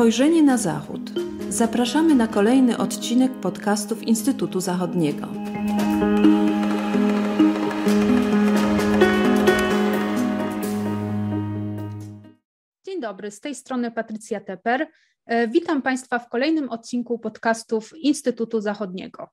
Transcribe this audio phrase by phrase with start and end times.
[0.00, 1.00] Spojrzenie na Zachód.
[1.48, 5.26] Zapraszamy na kolejny odcinek podcastów Instytutu Zachodniego.
[12.86, 14.88] Dzień dobry, z tej strony Patrycja Teper.
[15.26, 19.28] E, witam Państwa w kolejnym odcinku podcastów Instytutu Zachodniego.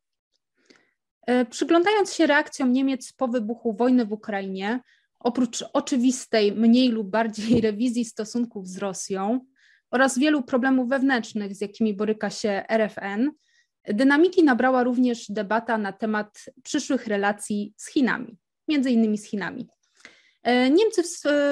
[1.27, 4.80] E, przyglądając się reakcjom Niemiec po wybuchu wojny w Ukrainie,
[5.20, 9.40] oprócz oczywistej, mniej lub bardziej rewizji stosunków z Rosją
[9.91, 13.32] oraz wielu problemów wewnętrznych, z jakimi boryka się RFN,
[13.88, 18.38] dynamiki nabrała również debata na temat przyszłych relacji z Chinami,
[18.68, 19.68] między innymi z Chinami.
[20.44, 21.08] E, Niemcy w,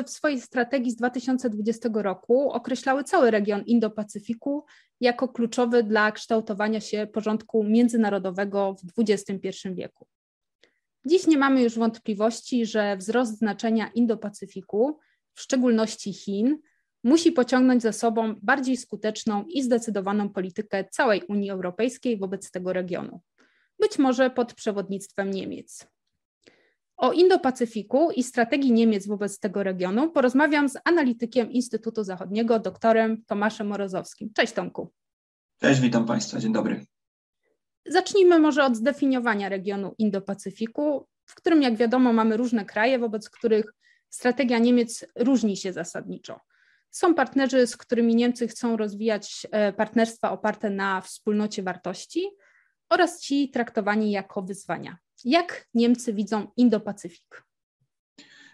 [0.05, 4.61] w swojej strategii z 2020 roku określały cały region Indo-Pacyfiku
[5.01, 10.07] jako kluczowy dla kształtowania się porządku międzynarodowego w XXI wieku.
[11.05, 14.93] Dziś nie mamy już wątpliwości, że wzrost znaczenia Indo-Pacyfiku,
[15.33, 16.57] w szczególności Chin,
[17.05, 23.21] musi pociągnąć za sobą bardziej skuteczną i zdecydowaną politykę całej Unii Europejskiej wobec tego regionu,
[23.79, 25.87] być może pod przewodnictwem Niemiec.
[26.97, 33.67] O Indo-Pacyfiku i strategii Niemiec wobec tego regionu porozmawiam z analitykiem Instytutu Zachodniego, doktorem Tomaszem
[33.67, 34.33] Morozowskim.
[34.33, 34.91] Cześć Tomku.
[35.61, 36.85] Cześć, witam Państwa, dzień dobry.
[37.85, 43.73] Zacznijmy może od zdefiniowania regionu Indo-Pacyfiku, w którym, jak wiadomo, mamy różne kraje, wobec których
[44.09, 46.39] strategia Niemiec różni się zasadniczo.
[46.95, 52.21] Są partnerzy, z którymi Niemcy chcą rozwijać e, partnerstwa oparte na wspólnocie wartości
[52.89, 54.97] oraz ci traktowani jako wyzwania.
[55.23, 57.43] Jak Niemcy widzą Indo-Pacyfik?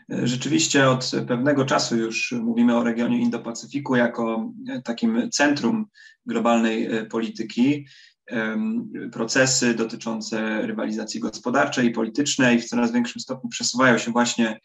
[0.09, 5.85] Rzeczywiście od pewnego czasu już mówimy o regionie Indo-Pacyfiku jako takim centrum
[6.25, 7.87] globalnej e, polityki.
[9.11, 14.59] Procesy dotyczące rywalizacji gospodarczej i politycznej w coraz większym stopniu przesuwają się właśnie e,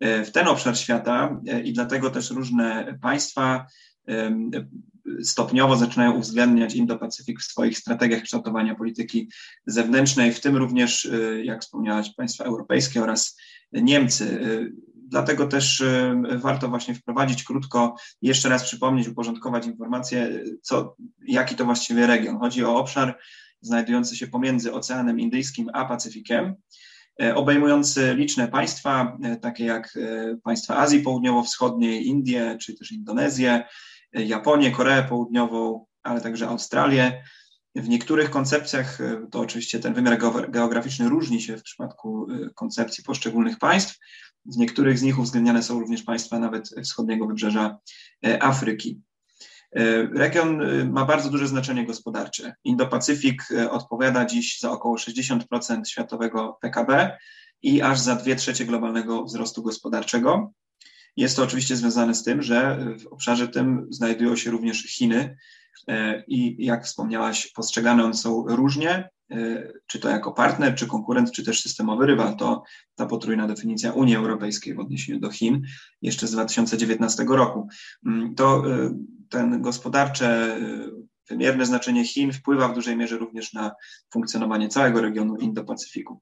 [0.00, 3.66] w ten obszar świata e, i dlatego też różne państwa
[5.22, 9.28] stopniowo zaczynają uwzględniać Indo-Pacyfik w swoich strategiach kształtowania polityki
[9.66, 11.10] zewnętrznej, w tym również,
[11.42, 13.36] jak wspomniałaś, państwa europejskie oraz
[13.72, 14.40] Niemcy.
[14.94, 15.84] Dlatego też
[16.36, 20.96] warto właśnie wprowadzić krótko, jeszcze raz przypomnieć, uporządkować informacje, co,
[21.26, 22.38] jaki to właściwie region.
[22.38, 23.18] Chodzi o obszar
[23.60, 26.54] znajdujący się pomiędzy Oceanem Indyjskim a Pacyfikiem,
[27.34, 29.98] obejmujący liczne państwa, takie jak
[30.44, 33.64] państwa Azji Południowo-Wschodniej, Indie czy też Indonezję,
[34.12, 37.22] Japonię, Koreę Południową, ale także Australię.
[37.76, 40.18] W niektórych koncepcjach e, to oczywiście ten wymiar
[40.48, 43.98] geograficzny różni się w przypadku e, koncepcji poszczególnych państw.
[44.44, 47.78] W niektórych z nich uwzględniane są również państwa nawet wschodniego wybrzeża
[48.26, 49.00] e, Afryki.
[50.14, 50.60] Region
[50.92, 52.54] ma bardzo duże znaczenie gospodarcze.
[52.64, 55.40] Indo-Pacyfik odpowiada dziś za około 60%
[55.86, 57.18] światowego PKB
[57.62, 60.52] i aż za 2 trzecie globalnego wzrostu gospodarczego.
[61.16, 65.36] Jest to oczywiście związane z tym, że w obszarze tym znajdują się również Chiny
[65.88, 69.10] e, i jak wspomniałaś, postrzegane one są różnie, e,
[69.86, 72.36] czy to jako partner, czy konkurent, czy też systemowy rywal.
[72.36, 72.62] To
[72.94, 75.62] ta potrójna definicja Unii Europejskiej w odniesieniu do Chin
[76.02, 77.68] jeszcze z 2019 roku.
[78.06, 78.94] Mm, to e,
[79.28, 80.56] ten gospodarcze,
[81.28, 83.72] wymierne znaczenie Chin wpływa w dużej mierze również na
[84.12, 86.20] funkcjonowanie całego regionu Indo-Pacyfiku.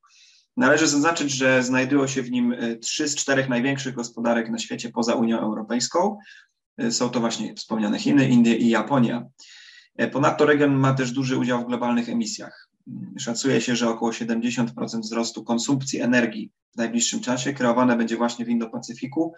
[0.57, 4.91] Należy zaznaczyć, że znajdują się w nim e, trzy z czterech największych gospodarek na świecie
[4.91, 6.19] poza Unią Europejską.
[6.79, 9.25] E, są to właśnie wspomniane Chiny, Indie i Japonia.
[9.97, 12.69] E, ponadto region ma też duży udział w globalnych emisjach.
[13.19, 18.49] Szacuje się, że około 70% wzrostu konsumpcji energii w najbliższym czasie kreowane będzie właśnie w
[18.49, 19.31] Indo-Pacyfiku,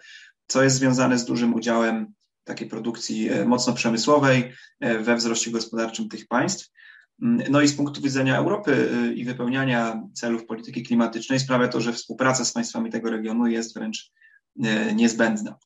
[0.47, 2.13] co jest związane z dużym udziałem
[2.43, 6.71] takiej produkcji mocno przemysłowej we wzroście gospodarczym tych państw.
[7.21, 11.81] Mm, no i z punktu widzenia Europy y, i wypełniania celów polityki klimatycznej sprawia to,
[11.81, 14.11] że współpraca z państwami tego regionu jest wręcz
[14.95, 15.57] niezbędna.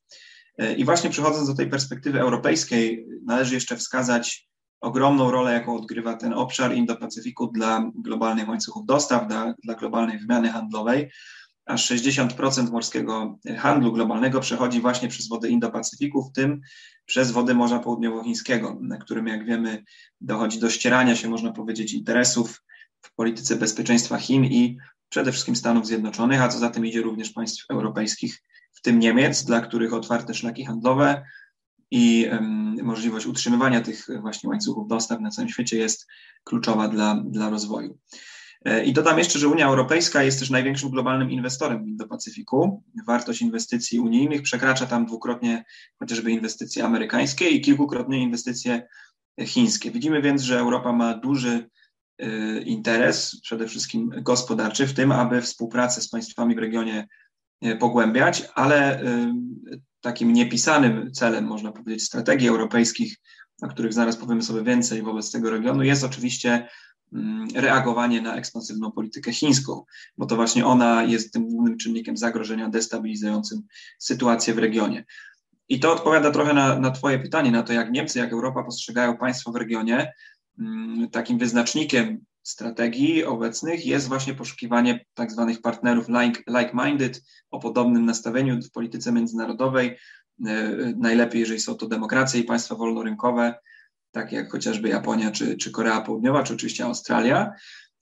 [0.78, 4.50] I właśnie przechodząc do tej perspektywy europejskiej, należy jeszcze wskazać
[4.82, 10.50] ogromną rolę, jaką odgrywa ten obszar Indo-Pacyfiku dla globalnych łańcuchów dostaw, dla, dla globalnej wymiany
[10.50, 11.12] handlowej.
[11.66, 16.62] Aż 60% morskiego handlu globalnego przechodzi właśnie przez wody Indo-Pacyfiku, w tym
[17.06, 19.84] przez wody Morza Południowochińskiego, na którym, jak wiemy,
[20.22, 22.62] dochodzi do ścierania się, można powiedzieć, interesów
[23.02, 24.78] w polityce bezpieczeństwa Chin i
[25.10, 28.44] przede wszystkim Stanów Zjednoczonych, a co za tym idzie również państw europejskich,
[28.74, 31.24] w tym Niemiec, dla których otwarte szlaki handlowe
[31.92, 32.28] i
[32.84, 36.08] możliwość utrzymywania tych właśnie łańcuchów dostaw na całym świecie jest
[36.44, 37.98] kluczowa dla, dla rozwoju.
[38.66, 42.84] E, I dodam jeszcze, że Unia Europejska jest też największym globalnym inwestorem do Pacyfiku.
[43.08, 45.64] Wartość inwestycji unijnych przekracza tam dwukrotnie
[46.00, 48.88] chociażby inwestycje amerykańskie i kilkukrotnie inwestycje
[49.46, 49.92] chińskie.
[49.92, 51.70] Widzimy więc, że Europa ma duży
[52.18, 57.08] e, interes, przede wszystkim gospodarczy, w tym, aby współpracę z państwami w regionie
[57.62, 59.04] e, pogłębiać, ale
[60.02, 63.18] takim niepisanym celem, można powiedzieć, strategii europejskich
[63.62, 66.68] o których zaraz powiemy sobie więcej wobec tego regionu, jest oczywiście
[67.14, 69.86] mm, reagowanie na ekspansywną politykę chińską,
[70.18, 73.62] bo to właśnie ona jest tym głównym czynnikiem zagrożenia destabilizującym
[74.00, 75.06] sytuację w regionie.
[75.70, 79.18] I to odpowiada trochę na, na Twoje pytanie, na to, jak Niemcy, jak Europa postrzegają
[79.18, 80.14] państwo w regionie.
[80.60, 86.08] Mm, takim wyznacznikiem strategii obecnych jest właśnie poszukiwanie tak zwanych partnerów
[86.48, 87.22] like-minded,
[87.52, 89.98] o podobnym nastawieniu w polityce międzynarodowej.
[90.46, 93.56] E, najlepiej, jeżeli są to demokracje i państwa wolnorynkowe,
[94.12, 97.52] takie jak chociażby Japonia czy, czy Korea Południowa, czy oczywiście Australia.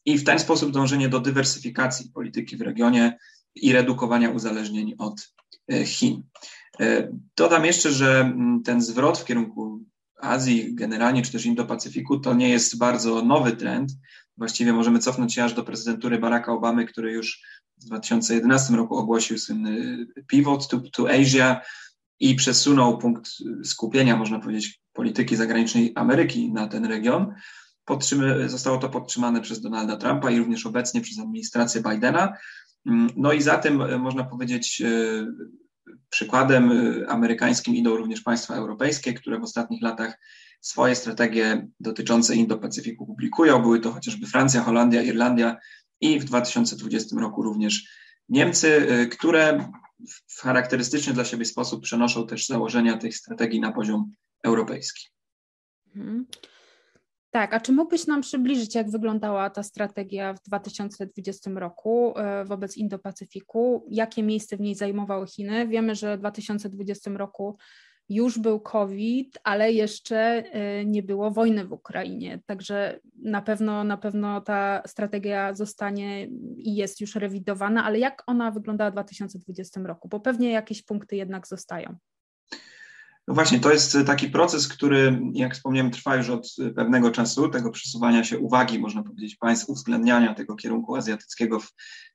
[0.06, 3.18] I w ten sposób dążenie do dywersyfikacji polityki w regionie
[3.56, 5.34] i redukowania uzależnień od
[5.72, 6.24] e, Chin.
[6.80, 9.84] E, dodam jeszcze, że mm, ten zwrot w kierunku
[10.22, 13.92] Azji generalnie, czy też Indo-Pacyfiku, to nie jest bardzo nowy trend.
[14.40, 17.42] Właściwie możemy cofnąć się aż do prezydentury Baracka Obamy, który już
[17.78, 21.62] w 2011 roku ogłosił słynny pivot to, to Asia
[22.20, 23.32] i przesunął punkt
[23.64, 27.34] skupienia, można powiedzieć, polityki zagranicznej Ameryki na ten region.
[27.86, 32.34] Podtrzymy, zostało to podtrzymane przez Donalda Trumpa i również obecnie przez administrację Bidena.
[33.16, 34.90] No i za tym, e, można powiedzieć, e,
[36.10, 40.20] przykładem e, amerykańskim idą również państwa europejskie, które w ostatnich latach
[40.62, 43.62] swoje strategie dotyczące Indo-Pacyfiku publikują.
[43.62, 45.58] Były to chociażby Francja, Holandia, Irlandia
[46.02, 49.72] i w 2020 roku również Niemcy, które
[50.28, 54.14] w charakterystyczny dla siebie sposób przenoszą też założenia tych strategii na poziom
[54.44, 55.08] europejski.
[55.96, 56.26] Mhm.
[57.32, 62.78] Tak, a czy mógłbyś nam przybliżyć, jak wyglądała ta strategia w 2020 roku e, wobec
[62.78, 63.82] Indo-Pacyfiku?
[63.90, 65.68] Jakie miejsce w niej zajmowały Chiny?
[65.68, 67.58] Wiemy, że w 2020 roku
[68.10, 72.40] już był COVID, ale jeszcze e, nie było wojny w Ukrainie.
[72.46, 76.28] Także na pewno, na pewno ta strategia zostanie
[76.58, 80.08] i jest już rewidowana, ale jak ona wyglądała w 2020 roku?
[80.08, 81.98] Bo pewnie jakieś punkty jednak zostają.
[83.30, 87.72] No właśnie, to jest taki proces, który, jak wspomniałem, trwa już od pewnego czasu, tego
[87.72, 91.72] przesuwania się uwagi, można powiedzieć, państw, uwzględniania tego kierunku azjatyckiego w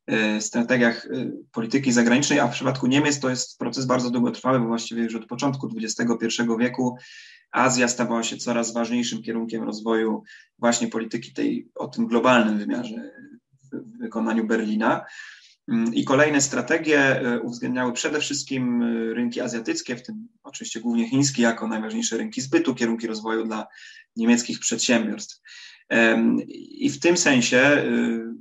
[0.06, 4.66] e, strategiach e, polityki zagranicznej, a w przypadku Niemiec to jest proces bardzo długotrwały, bo
[4.66, 6.96] właściwie już od początku XXI wieku
[7.50, 10.22] Azja stawała się coraz ważniejszym kierunkiem rozwoju
[10.58, 13.11] właśnie polityki tej o tym globalnym wymiarze
[13.72, 15.05] w wykonaniu Berlina.
[15.69, 21.08] Mm, I kolejne strategie e, uwzględniały przede wszystkim e, rynki azjatyckie, w tym oczywiście głównie
[21.08, 23.66] chiński, jako najważniejsze rynki zbytu, kierunki rozwoju dla
[24.16, 25.40] niemieckich przedsiębiorstw.
[26.70, 27.84] I w tym sensie e,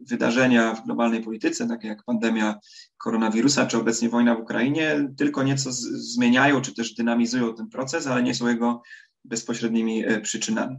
[0.07, 2.59] wydarzenia w globalnej polityce, takie jak pandemia
[2.97, 8.23] koronawirusa czy obecnie wojna w Ukrainie, tylko nieco zmieniają czy też dynamizują ten proces, ale
[8.23, 8.81] nie są jego
[9.25, 10.77] bezpośrednimi przyczynami.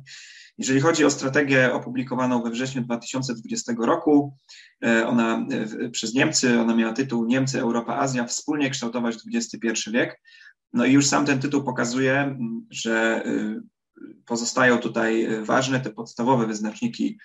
[0.59, 4.37] Jeżeli chodzi o strategię opublikowaną we wrześniu 2020 roku,
[4.85, 5.47] e, ona
[5.85, 10.21] e, przez Niemcy, ona miała tytuł Niemcy, Europa, Azja wspólnie kształtować XXI wiek.
[10.73, 12.39] No i już sam ten tytuł pokazuje,
[12.71, 13.61] że e,
[14.27, 17.19] pozostają tutaj ważne te podstawowe wyznaczniki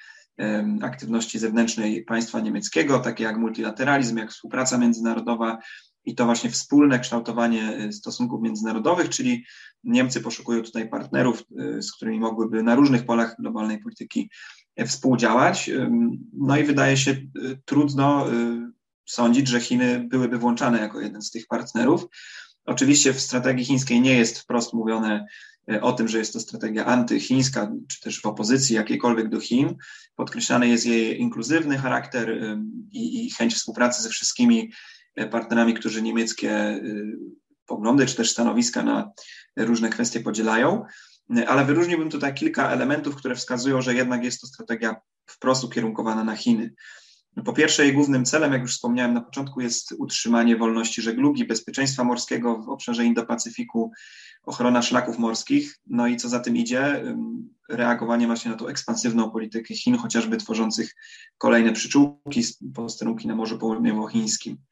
[0.81, 5.57] aktywności zewnętrznej państwa niemieckiego, takie jak multilateralizm, jak współpraca międzynarodowa,
[6.05, 9.45] i to właśnie wspólne kształtowanie stosunków międzynarodowych, czyli
[9.83, 11.43] Niemcy poszukują tutaj partnerów,
[11.77, 14.29] y, z którymi mogłyby na różnych polach globalnej polityki
[14.75, 15.69] e, współdziałać.
[16.33, 17.27] No i wydaje się y,
[17.65, 18.25] trudno
[19.05, 22.05] sądzić, że Chiny byłyby włączane jako jeden z tych partnerów.
[22.65, 25.25] Oczywiście w strategii chińskiej nie jest wprost mówione
[25.81, 29.75] o tym, że jest to strategia antychińska, czy też w opozycji jakiejkolwiek do Chin.
[30.15, 32.57] Podkreślany jest jej inkluzywny charakter
[32.91, 34.71] i, i chęć współpracy ze wszystkimi
[35.31, 37.17] partnerami, którzy niemieckie y,
[37.69, 39.11] poglądy czy też stanowiska na
[39.57, 40.85] różne kwestie podzielają,
[41.47, 44.95] ale wyróżniłbym tutaj kilka elementów, które wskazują, że jednak jest to strategia
[45.25, 46.73] wprost ukierunkowana na Chiny.
[47.45, 52.03] Po pierwsze, jej głównym celem, jak już wspomniałem na początku, jest utrzymanie wolności żeglugi, bezpieczeństwa
[52.03, 53.89] morskiego w obszarze Indo-Pacyfiku,
[54.43, 57.03] ochrona szlaków morskich, no i co za tym idzie,
[57.69, 60.95] reagowanie właśnie na tą ekspansywną politykę Chin, chociażby tworzących
[61.37, 62.43] kolejne przyczółki,
[62.75, 64.51] posterunki na Morzu Południowochińskim.
[64.51, 64.63] Mm,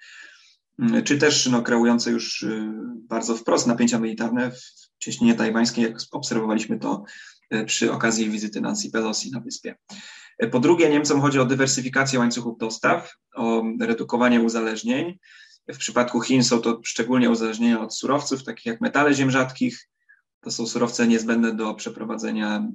[1.03, 2.71] czy też no, kreujące już y,
[3.09, 4.61] bardzo wprost napięcia militarne w
[4.99, 7.03] cieśninie tajwańskiej, jak obserwowaliśmy to
[7.53, 9.75] y, przy okazji wizyty Nancy Pelosi na wyspie.
[10.43, 15.19] Y, po drugie, Niemcom chodzi o dywersyfikację łańcuchów dostaw, o redukowanie uzależnień.
[15.67, 19.87] W przypadku Chin są to szczególnie uzależnienia od surowców, takich jak metale ziem rzadkich.
[20.41, 22.67] To są surowce niezbędne do przeprowadzenia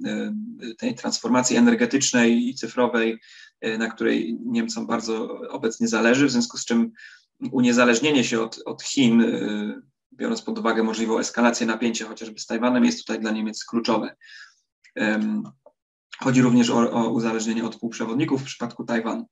[0.77, 3.19] tej transformacji energetycznej i cyfrowej,
[3.77, 6.91] na której Niemcom bardzo obecnie zależy, w związku z czym
[7.51, 9.81] uniezależnienie się od, od Chin, y,
[10.13, 14.15] biorąc pod uwagę możliwą eskalację napięcia chociażby z Tajwanem, jest tutaj dla Niemiec kluczowe.
[16.19, 19.27] Chodzi również o, o uzależnienie od półprzewodników w przypadku Tajwanu.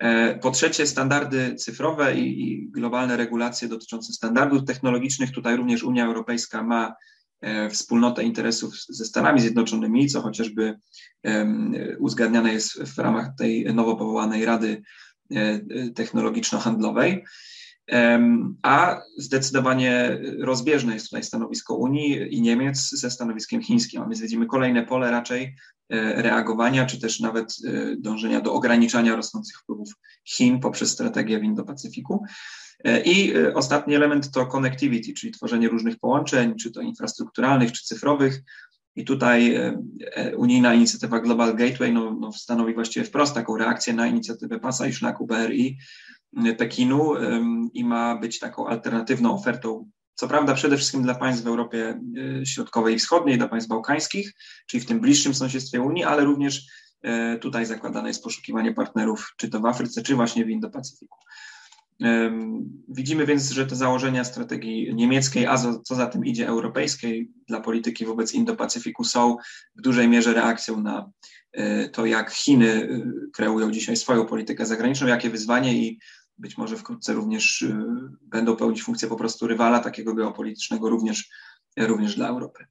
[0.00, 5.32] E, po trzecie, standardy cyfrowe i, i, globalne regulacje dotyczące standardów technologicznych.
[5.32, 6.94] Tutaj również Unia Europejska ma
[7.70, 10.78] wspólnotę interesów ze Stanami Zjednoczonymi, co chociażby
[11.98, 14.82] uzgadniane jest w ramach tej nowo powołanej Rady
[15.94, 17.24] Technologiczno-Handlowej.
[18.62, 24.46] A zdecydowanie rozbieżne jest tutaj stanowisko Unii i Niemiec ze stanowiskiem chińskim, a więc widzimy
[24.46, 25.42] kolejne pole raczej
[25.88, 29.92] e, reagowania, czy też nawet e, dążenia do ograniczania rosnących wpływów
[30.24, 32.18] Chin poprzez strategię w Indo-Pacyfiku.
[32.84, 38.42] E, I ostatni element to connectivity, czyli tworzenie różnych połączeń, czy to infrastrukturalnych, czy cyfrowych.
[38.96, 39.56] I tutaj
[40.36, 44.92] unijna inicjatywa Global Gateway no, no stanowi właściwie wprost taką reakcję na inicjatywę Pasa i
[44.92, 45.78] Szlaku BRI,
[46.58, 47.12] Pekinu
[47.74, 52.00] i ma być taką alternatywną ofertą, co prawda przede wszystkim dla państw w Europie
[52.40, 54.32] e, Środkowej i Wschodniej, dla państw bałkańskich,
[54.66, 56.66] czyli w tym bliższym sąsiedztwie Unii, ale również
[57.02, 61.16] e, tutaj zakładane jest poszukiwanie partnerów, czy to w Afryce, czy właśnie w Indo-Pacyfiku.
[62.88, 68.06] Widzimy więc, że te założenia strategii niemieckiej, a co za tym idzie europejskiej dla polityki
[68.06, 69.36] wobec Indo-Pacyfiku są
[69.76, 71.10] w dużej mierze reakcją na
[71.52, 72.88] e, to, jak Chiny
[73.32, 75.98] kreują dzisiaj swoją politykę zagraniczną, jakie wyzwanie i
[76.40, 77.76] być może wkrótce również y,
[78.22, 81.30] będą pełnić funkcję po prostu rywala takiego geopolitycznego również,
[81.76, 82.66] również dla Europy.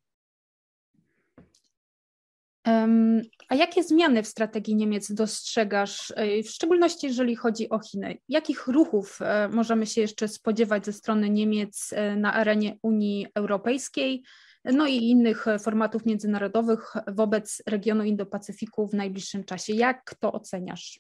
[3.50, 6.14] A jakie zmiany w strategii Niemiec dostrzegasz,
[6.46, 8.18] w szczególności jeżeli chodzi o Chiny?
[8.30, 14.24] Jakich ruchów y, możemy się jeszcze spodziewać ze strony Niemiec na arenie Unii Europejskiej,
[14.66, 19.74] no i innych formatów międzynarodowych wobec regionu Indo-Pacyfiku w najbliższym czasie?
[19.74, 21.00] Jak to oceniasz?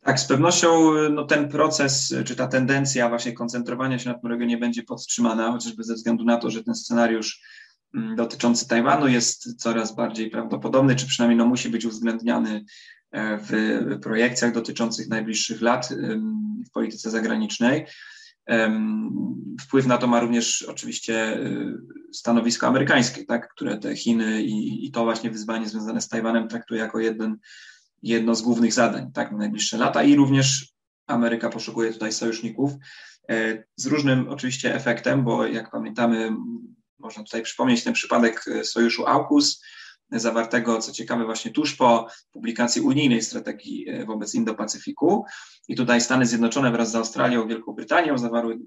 [0.00, 4.58] Tak, z pewnością no, ten proces, czy ta tendencja właśnie koncentrowania się na tym regionie
[4.58, 7.42] będzie podtrzymana, chociażby ze względu na to, że ten scenariusz
[7.94, 12.64] dotyczący Tajwanu jest coraz bardziej prawdopodobny, czy przynajmniej no, musi być uwzględniany
[13.10, 13.50] e, w
[14.02, 15.88] projekcjach dotyczących najbliższych lat
[16.66, 17.86] w polityce zagranicznej.
[19.60, 21.40] Wpływ na to ma również oczywiście e,
[22.12, 26.80] stanowisko amerykańskie, tak, które te Chiny i, i to właśnie wyzwanie związane z Tajwanem traktuje
[26.80, 27.36] jako jeden
[28.02, 30.72] jedno z głównych zadań tak, na najbliższe lata i również
[31.06, 32.72] Ameryka poszukuje tutaj sojuszników
[33.30, 36.30] e, z różnym oczywiście efektem, bo jak pamiętamy,
[37.08, 39.62] można tutaj przypomnieć ten przypadek e, sojuszu AUKUS,
[40.10, 45.22] zawartego, co ciekawe, właśnie tuż po publikacji unijnej strategii e, wobec Indo-Pacyfiku.
[45.68, 48.58] I tutaj Stany Zjednoczone wraz z Australią Wielką Brytanią zawarły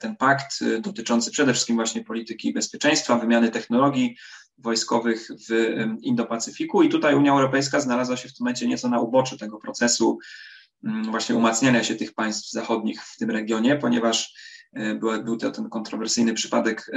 [0.00, 4.16] ten pakt dotyczący przede wszystkim właśnie polityki bezpieczeństwa, wymiany technologii,
[4.58, 9.38] wojskowych w Indo-Pacyfiku i tutaj Unia Europejska znalazła się w tym momencie nieco na uboczu
[9.38, 10.18] tego procesu
[11.10, 14.34] właśnie umacniania się tych państw zachodnich w tym regionie, ponieważ
[14.76, 16.90] e, był, to ten kontrowersyjny przypadek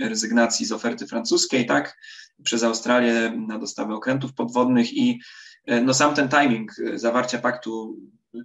[0.00, 1.98] rezygnacji z oferty francuskiej, tak,
[2.42, 5.20] przez Australię na dostawę okrętów podwodnych i
[5.66, 7.96] e, no sam ten timing e, zawarcia paktu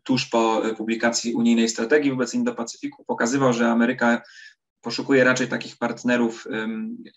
[0.04, 4.22] tuż po publikacji unijnej strategii wobec Indo-Pacyfiku pokazywał, że Ameryka
[4.82, 6.48] poszukuje raczej takich partnerów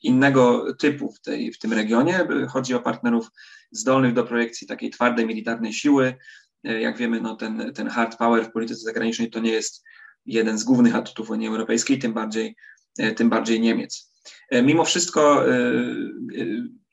[0.02, 2.28] innego typu w, tej, w tym regionie.
[2.48, 3.30] Chodzi o partnerów
[3.70, 6.14] zdolnych do projekcji takiej twardej militarnej siły.
[6.62, 9.84] Jak wiemy, no ten, ten hard power w polityce zagranicznej to nie jest
[10.26, 12.56] jeden z głównych atutów Unii Europejskiej, tym bardziej,
[12.98, 14.12] e, tym bardziej Niemiec.
[14.50, 15.44] E, mimo wszystko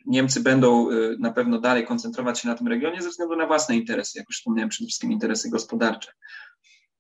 [0.06, 0.88] Niemcy będą
[1.20, 4.38] na pewno dalej koncentrować się na tym regionie ze względu na własne interesy, jak już
[4.38, 6.12] wspomniałem, przede wszystkim interesy gospodarcze.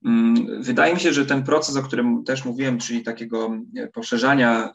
[0.06, 3.58] Mm, wydaje mi się, że ten proces, o którym też mówiłem, czyli takiego
[3.94, 4.74] poszerzania,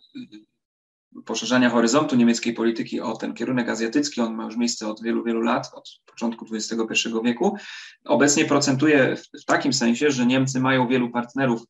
[1.25, 5.41] poszerzania horyzontu niemieckiej polityki o ten kierunek azjatycki, on ma już miejsce od wielu, wielu
[5.41, 7.57] lat, od początku XXI wieku,
[8.05, 11.63] obecnie procentuje w, w takim sensie, że Niemcy mają wielu partnerów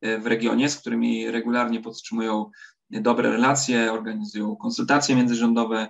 [0.00, 2.50] e, w regionie, z którymi regularnie podtrzymują
[2.90, 5.88] dobre relacje, organizują konsultacje międzyrządowe,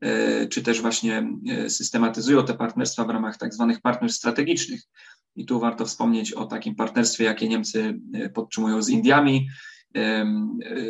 [0.00, 4.82] e, czy też właśnie e, systematyzują te partnerstwa w ramach tak zwanych partnerstw strategicznych.
[5.36, 8.00] I tu warto wspomnieć o takim partnerstwie, jakie Niemcy
[8.34, 9.48] podtrzymują z Indiami,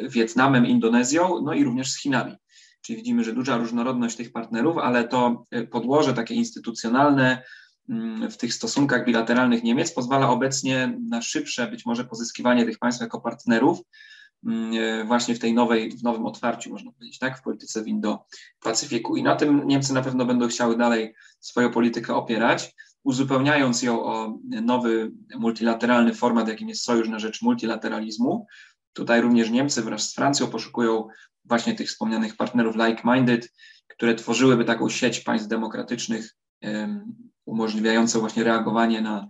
[0.09, 2.37] Wietnamem, Indonezją, no i również z Chinami.
[2.81, 7.43] Czyli widzimy, że duża różnorodność tych partnerów, ale to e, podłoże takie instytucjonalne
[7.89, 13.01] mm, w tych stosunkach bilateralnych Niemiec pozwala obecnie na szybsze być może pozyskiwanie tych państw
[13.01, 13.79] jako partnerów
[14.47, 19.17] mm, właśnie w tej nowej, w nowym otwarciu, można powiedzieć, tak, w polityce w Indo-Pacyfiku.
[19.17, 22.75] I na tym Niemcy na pewno będą chciały dalej swoją politykę opierać
[23.09, 28.47] uzupełniając ją o nowy multilateralny format, jakim jest Sojusz na rzecz multilateralizmu.
[28.93, 31.09] Tutaj również Niemcy wraz z Francją poszukują
[31.45, 33.49] właśnie tych wspomnianych partnerów like-minded,
[33.89, 36.35] które tworzyłyby taką sieć państw demokratycznych,
[37.45, 39.27] umożliwiającą właśnie reagowanie na,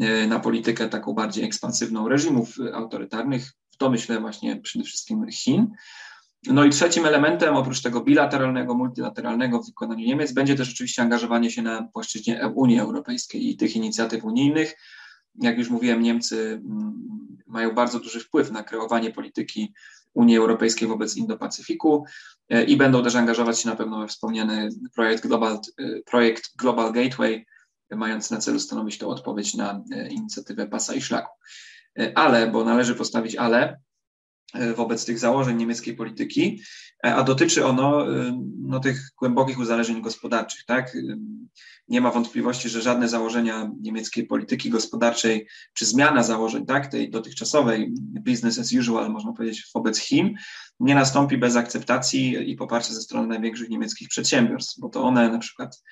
[0.00, 5.70] e, na politykę taką bardziej ekspansywną reżimów autorytarnych, w to myślę właśnie przede wszystkim Chin.
[6.46, 11.50] No i trzecim elementem, oprócz tego bilateralnego, multilateralnego w wykonaniu Niemiec, będzie też oczywiście angażowanie
[11.50, 14.76] się na płaszczyźnie Unii Europejskiej i tych inicjatyw unijnych.
[15.34, 17.06] Jak już mówiłem, Niemcy mm,
[17.52, 19.74] mają bardzo duży wpływ na kreowanie polityki
[20.14, 22.04] Unii Europejskiej wobec Indo-Pacyfiku
[22.66, 25.58] i będą też angażować się na pewno we wspomniany projekt Global,
[26.06, 27.46] projekt Global Gateway,
[27.90, 31.38] mający na celu stanowić to odpowiedź na inicjatywę Pasa i Szlaku.
[32.14, 33.91] Ale, bo należy postawić ale, E,
[34.76, 36.62] wobec tych założeń niemieckiej polityki,
[37.06, 40.64] e, a dotyczy ono e, no, tych głębokich uzależnień gospodarczych.
[40.64, 40.96] Tak?
[41.88, 47.92] Nie ma wątpliwości, że żadne założenia niemieckiej polityki gospodarczej, czy zmiana założeń tak, tej dotychczasowej
[47.98, 50.34] business as usual, można powiedzieć, wobec Chin,
[50.80, 55.38] nie nastąpi bez akceptacji i poparcia ze strony największych niemieckich przedsiębiorstw, bo to one, na
[55.38, 55.82] przykład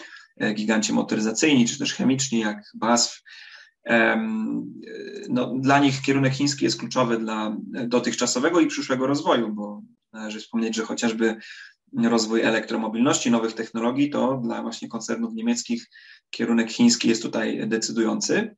[0.54, 3.22] giganci motoryzacyjni, czy też chemiczni, jak BASF,
[5.28, 7.56] no, dla nich kierunek chiński jest kluczowy dla
[7.86, 9.82] dotychczasowego i przyszłego rozwoju, bo
[10.12, 11.36] należy wspomnieć, że chociażby
[11.92, 15.90] rozwój elektromobilności, nowych technologii, to dla właśnie koncernów niemieckich
[16.30, 18.56] kierunek chiński jest tutaj decydujący.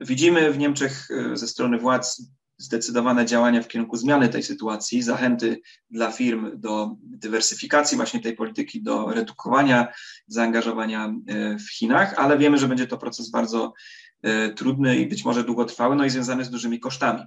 [0.00, 2.22] Widzimy w Niemczech e, ze strony władz
[2.58, 5.60] zdecydowane działania w kierunku zmiany tej sytuacji, zachęty
[5.90, 9.88] dla firm do dywersyfikacji właśnie tej polityki, do redukowania
[10.26, 13.72] zaangażowania e, w Chinach, ale wiemy, że będzie to proces bardzo
[14.56, 17.22] trudny i być może długotrwały, no i związany z dużymi kosztami.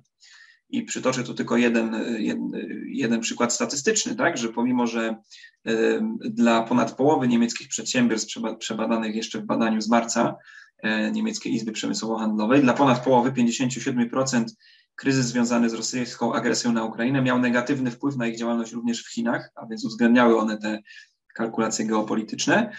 [0.69, 2.51] I przytoczę tu tylko jeden, jeden,
[2.85, 5.15] jeden przykład statystyczny, tak, że pomimo, że
[5.67, 5.73] e,
[6.19, 10.35] dla ponad połowy niemieckich przedsiębiorstw przebadanych jeszcze w badaniu z marca
[10.83, 14.45] e, Niemieckiej Izby Przemysłowo-Handlowej, dla ponad połowy 57%
[14.95, 19.13] kryzys związany z rosyjską agresją na Ukrainę miał negatywny wpływ na ich działalność również w
[19.13, 20.79] Chinach, a więc uwzględniały one te
[21.33, 22.71] kalkulacje geopolityczne.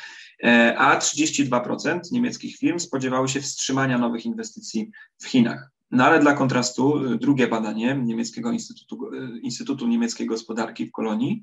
[0.44, 5.70] E, a 32% niemieckich firm spodziewały się wstrzymania nowych inwestycji w Chinach.
[5.90, 11.42] No ale dla kontrastu e, drugie badanie Niemieckiego Instytutu, e, Instytutu Niemieckiej Gospodarki w Kolonii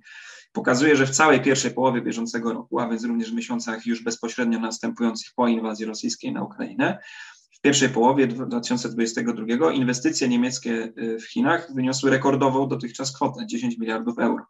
[0.54, 4.60] pokazuje, że w całej pierwszej połowie bieżącego roku, a więc również w miesiącach już bezpośrednio
[4.60, 7.00] następujących po inwazji rosyjskiej na Ukrainę,
[7.52, 14.46] w pierwszej połowie 2022 inwestycje niemieckie w Chinach wyniosły rekordową dotychczas kwotę 10 miliardów euro.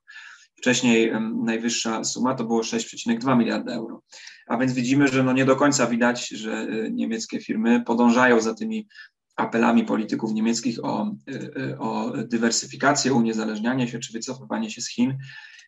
[0.57, 1.11] Wcześniej
[1.43, 4.03] najwyższa suma to było 6,2 miliarda euro.
[4.47, 8.53] A więc widzimy, że no nie do końca widać, że y, niemieckie firmy podążają za
[8.53, 8.87] tymi
[9.35, 15.17] apelami polityków niemieckich o, y, y, o dywersyfikację, uniezależnianie się czy wycofywanie się z Chin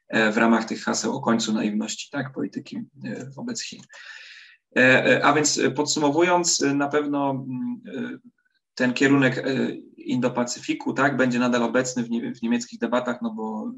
[0.07, 2.79] e, w ramach tych haseł o końcu naiwności tak, polityki
[3.35, 3.81] wobec Chin.
[4.77, 7.45] E, e, a więc podsumowując, na pewno
[8.75, 9.45] ten kierunek
[9.97, 13.73] Indo-Pacyfiku tak, będzie nadal obecny w, nie, w niemieckich debatach, no bo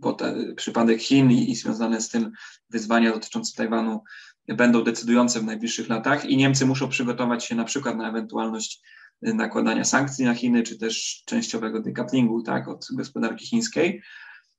[0.00, 2.32] bo ten przypadek Chin i, i związane z tym
[2.70, 4.02] wyzwania dotyczące Tajwanu
[4.48, 8.82] będą decydujące w najbliższych latach i Niemcy muszą przygotować się na przykład na ewentualność
[9.22, 14.02] nakładania sankcji na Chiny, czy też częściowego decouplingu tak, od gospodarki chińskiej.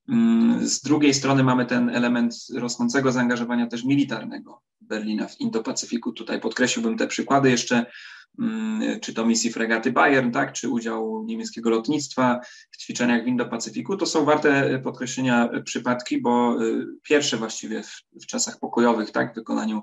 [0.10, 6.14] Mm, z drugiej strony mamy ten element rosnącego zaangażowania też militarnego Berlina w Indo-Pacyfiku.
[6.14, 7.86] Tutaj podkreśliłbym te przykłady jeszcze
[8.40, 12.40] Mm, czy to misji fregaty Bayern, tak, czy udział niemieckiego lotnictwa
[12.72, 18.26] w ćwiczeniach w Indo-Pacyfiku, to są warte podkreślenia przypadki, bo y, pierwsze właściwie w, w
[18.26, 19.82] czasach pokojowych, tak, w wykonaniu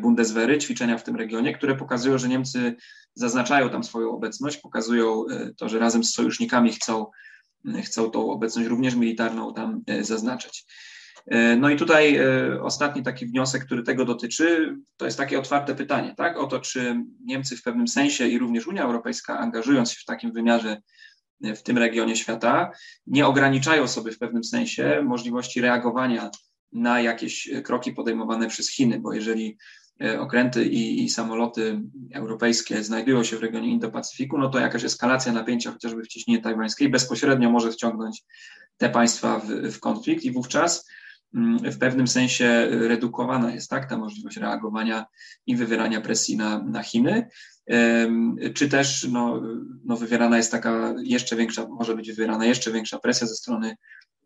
[0.00, 2.76] Bundeswehry, ćwiczenia w tym regionie, które pokazują, że Niemcy
[3.14, 7.06] zaznaczają tam swoją obecność, pokazują y, to, że razem z sojusznikami chcą,
[7.82, 10.64] chcą tą obecność również militarną tam zaznaczać.
[11.26, 15.74] E, no i tutaj e, ostatni taki wniosek, który tego dotyczy, to jest takie otwarte
[15.74, 16.38] pytanie, tak?
[16.38, 20.32] O to, czy Niemcy w pewnym sensie i również Unia Europejska, angażując się w takim
[20.32, 20.82] wymiarze
[21.44, 22.70] e, w tym regionie świata,
[23.06, 26.30] nie ograniczają sobie w pewnym sensie możliwości reagowania
[26.72, 29.58] na jakieś kroki podejmowane przez Chiny, bo jeżeli
[30.18, 31.80] okręty i, i, samoloty
[32.12, 36.88] europejskie znajdują się w regionie Indo-Pacyfiku, no to jakaś eskalacja napięcia, chociażby w cieśninie tajwańskiej,
[36.88, 38.22] bezpośrednio może wciągnąć
[38.76, 40.24] te państwa w, w konflikt.
[40.24, 40.86] I wówczas
[41.34, 45.06] Mm, w pewnym sensie redukowana jest tak, ta możliwość reagowania
[45.46, 47.28] i wywierania presji na, na Chiny,
[48.54, 49.42] czy też no,
[49.84, 53.76] no wywierana jest taka jeszcze większa, może być wywierana jeszcze większa presja ze strony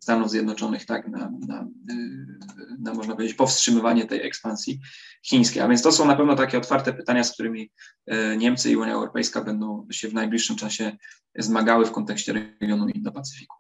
[0.01, 1.67] Stanów Zjednoczonych tak, na, na,
[2.79, 4.81] na, można powiedzieć, powstrzymywanie tej ekspansji
[5.23, 5.63] chińskiej.
[5.63, 7.71] A więc to są na pewno takie otwarte pytania, z którymi
[8.07, 10.97] e, Niemcy i Unia Europejska będą się w najbliższym czasie
[11.39, 13.57] zmagały w kontekście regionu Indo-Pacyfiku.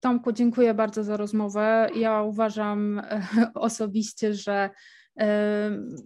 [0.00, 1.88] Tomku, dziękuję bardzo za rozmowę.
[1.94, 3.02] Ja uważam
[3.54, 4.70] osobiście, że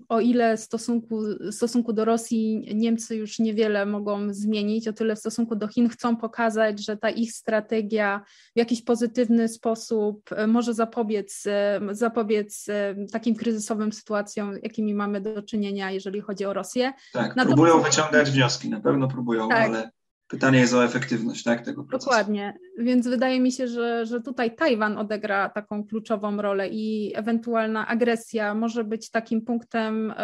[0.09, 5.17] o ile w stosunku, w stosunku do Rosji Niemcy już niewiele mogą zmienić, o tyle
[5.17, 8.23] w stosunku do Chin chcą pokazać, że ta ich strategia
[8.57, 15.21] w jakiś pozytywny sposób e, może zapobiec, e, zapobiec e, takim kryzysowym sytuacjom, jakimi mamy
[15.21, 16.93] do czynienia, jeżeli chodzi o Rosję.
[17.13, 17.47] Tak, Natomiast...
[17.49, 19.69] próbują wyciągać wnioski, na pewno próbują, tak.
[19.69, 19.91] ale
[20.31, 22.11] Pytanie jest o efektywność tak, tego procesu.
[22.11, 27.87] Dokładnie, więc wydaje mi się, że, że tutaj Tajwan odegra taką kluczową rolę i ewentualna
[27.87, 30.15] agresja może być takim punktem,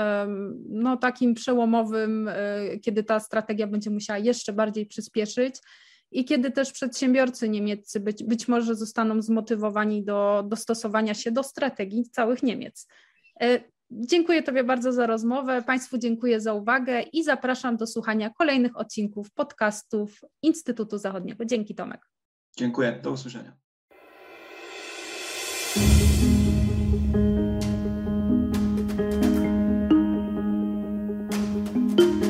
[0.68, 5.56] no takim przełomowym, e, kiedy ta strategia będzie musiała jeszcze bardziej przyspieszyć
[6.10, 12.10] i kiedy też przedsiębiorcy niemieccy być, być może zostaną zmotywowani do dostosowania się do strategii
[12.10, 12.88] całych Niemiec.
[13.90, 19.30] Dziękuję Tobie bardzo za rozmowę, Państwu dziękuję za uwagę i zapraszam do słuchania kolejnych odcinków
[19.30, 21.44] podcastów Instytutu Zachodniego.
[21.44, 22.00] Dzięki Tomek.
[22.56, 23.56] Dziękuję, do usłyszenia.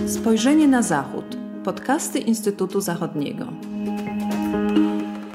[0.06, 1.24] Spojrzenie na Zachód.
[1.64, 3.52] Podcasty Instytutu Zachodniego.